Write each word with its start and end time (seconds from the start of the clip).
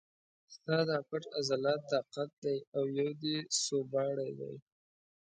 ستا 0.53 0.77
دا 0.89 0.97
پټ 1.09 1.23
عضلات 1.37 1.81
طاق 2.15 2.31
دي 2.43 2.55
او 2.75 2.83
یو 2.99 3.09
دې 3.21 3.35
سوباړی 3.63 4.31
دی. 4.39 4.55